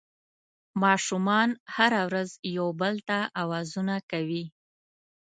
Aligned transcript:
ماشومان 0.83 1.49
هره 1.75 2.01
ورځ 2.07 2.29
یو 2.57 2.67
بل 2.81 2.95
ته 3.09 3.17
اوازونه 3.41 3.95
کوي 4.11 4.43